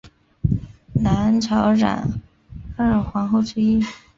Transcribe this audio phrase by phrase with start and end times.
[0.93, 2.19] 南朝梁
[2.75, 3.79] 二王后之一。